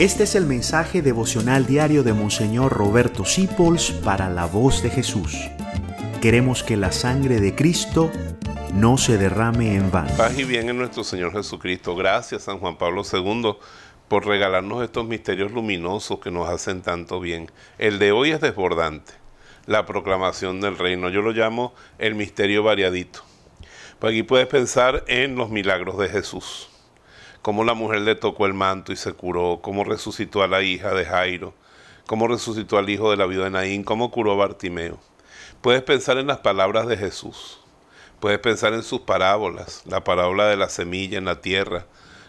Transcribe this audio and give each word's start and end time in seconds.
Este 0.00 0.22
es 0.22 0.34
el 0.34 0.46
mensaje 0.46 1.02
devocional 1.02 1.66
diario 1.66 2.02
de 2.02 2.14
Monseñor 2.14 2.72
Roberto 2.72 3.26
Sipols 3.26 3.90
para 3.90 4.30
la 4.30 4.46
voz 4.46 4.82
de 4.82 4.88
Jesús. 4.88 5.36
Queremos 6.22 6.62
que 6.62 6.78
la 6.78 6.90
sangre 6.90 7.38
de 7.38 7.54
Cristo 7.54 8.10
no 8.72 8.96
se 8.96 9.18
derrame 9.18 9.74
en 9.74 9.90
vano. 9.90 10.08
Paz 10.16 10.38
y 10.38 10.44
bien 10.44 10.70
en 10.70 10.78
nuestro 10.78 11.04
Señor 11.04 11.34
Jesucristo. 11.34 11.94
Gracias 11.96 12.44
San 12.44 12.60
Juan 12.60 12.78
Pablo 12.78 13.02
II 13.12 13.56
por 14.08 14.26
regalarnos 14.26 14.82
estos 14.82 15.04
misterios 15.06 15.52
luminosos 15.52 16.18
que 16.18 16.30
nos 16.30 16.48
hacen 16.48 16.80
tanto 16.80 17.20
bien. 17.20 17.52
El 17.76 17.98
de 17.98 18.12
hoy 18.12 18.30
es 18.30 18.40
desbordante. 18.40 19.12
La 19.66 19.84
proclamación 19.84 20.62
del 20.62 20.78
reino. 20.78 21.10
Yo 21.10 21.20
lo 21.20 21.32
llamo 21.32 21.74
el 21.98 22.14
misterio 22.14 22.62
variadito. 22.62 23.20
Pues 23.98 24.12
aquí 24.12 24.22
puedes 24.22 24.46
pensar 24.46 25.04
en 25.08 25.34
los 25.34 25.50
milagros 25.50 25.98
de 25.98 26.08
Jesús 26.08 26.69
cómo 27.42 27.64
la 27.64 27.74
mujer 27.74 28.02
le 28.02 28.14
tocó 28.14 28.46
el 28.46 28.54
manto 28.54 28.92
y 28.92 28.96
se 28.96 29.12
curó, 29.12 29.60
cómo 29.62 29.84
resucitó 29.84 30.42
a 30.42 30.48
la 30.48 30.62
hija 30.62 30.92
de 30.92 31.04
Jairo, 31.04 31.54
cómo 32.06 32.28
resucitó 32.28 32.78
al 32.78 32.90
hijo 32.90 33.10
de 33.10 33.16
la 33.16 33.26
vida 33.26 33.44
de 33.44 33.50
Naín, 33.50 33.84
cómo 33.84 34.10
curó 34.10 34.32
a 34.32 34.36
Bartimeo. 34.36 34.98
Puedes 35.60 35.82
pensar 35.82 36.18
en 36.18 36.26
las 36.26 36.38
palabras 36.38 36.86
de 36.86 36.96
Jesús, 36.96 37.60
puedes 38.18 38.38
pensar 38.38 38.74
en 38.74 38.82
sus 38.82 39.00
parábolas, 39.00 39.82
la 39.86 40.04
parábola 40.04 40.46
de 40.46 40.56
la 40.56 40.68
semilla 40.68 41.18
en 41.18 41.24
la 41.24 41.40
tierra, 41.40 41.86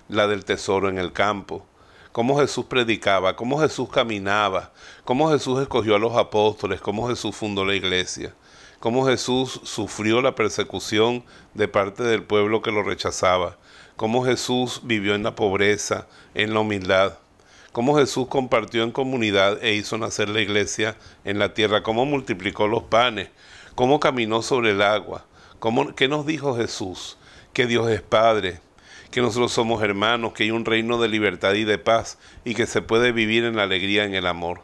la 0.08 0.28
del 0.28 0.46
tesoro 0.46 0.90
en 0.90 0.98
el 0.98 1.14
campo, 1.14 1.66
cómo 2.12 2.40
Jesús 2.40 2.66
predicaba, 2.66 3.36
cómo 3.36 3.60
Jesús 3.60 3.90
caminaba, 3.90 4.72
cómo 5.06 5.32
Jesús 5.32 5.62
escogió 5.62 5.96
a 5.96 6.00
los 6.00 6.16
apóstoles, 6.16 6.82
cómo 6.82 7.08
Jesús 7.08 7.36
fundó 7.36 7.66
la 7.66 7.76
iglesia, 7.76 8.34
cómo 8.80 9.06
Jesús 9.06 9.62
sufrió 9.64 10.22
la 10.22 10.36
persecución 10.36 11.24
de 11.54 11.68
parte 11.68 12.04
del 12.04 12.24
pueblo 12.24 12.62
que 12.62 12.72
lo 12.72 12.84
rechazaba, 12.84 13.58
cómo 14.02 14.26
Jesús 14.26 14.82
vivió 14.84 15.14
en 15.14 15.22
la 15.22 15.36
pobreza, 15.36 16.08
en 16.34 16.56
la 16.56 16.62
humildad, 16.62 17.20
cómo 17.72 17.96
Jesús 17.96 18.26
compartió 18.30 18.82
en 18.82 18.90
comunidad 18.90 19.64
e 19.64 19.76
hizo 19.76 19.96
nacer 20.00 20.28
la 20.28 20.42
iglesia 20.42 20.98
en 21.24 21.38
la 21.38 21.54
tierra, 21.54 21.84
cómo 21.84 22.04
multiplicó 22.04 22.68
los 22.68 22.82
panes, 22.82 23.30
cómo 23.76 24.00
caminó 24.00 24.42
sobre 24.42 24.72
el 24.72 24.82
agua, 24.82 25.28
cómo, 25.60 25.94
qué 25.94 26.08
nos 26.08 26.26
dijo 26.26 26.58
Jesús, 26.58 27.20
que 27.54 27.68
Dios 27.68 27.92
es 27.92 28.02
Padre, 28.02 28.60
que 29.12 29.22
nosotros 29.22 29.52
somos 29.52 29.84
hermanos, 29.84 30.34
que 30.34 30.46
hay 30.46 30.52
un 30.52 30.66
reino 30.66 31.00
de 31.00 31.08
libertad 31.08 31.54
y 31.54 31.64
de 31.64 31.78
paz 31.78 32.18
y 32.44 32.56
que 32.56 32.66
se 32.66 32.82
puede 32.82 33.12
vivir 33.12 33.44
en 33.44 33.56
la 33.56 33.62
alegría, 33.62 34.06
en 34.06 34.16
el 34.16 34.26
amor, 34.26 34.64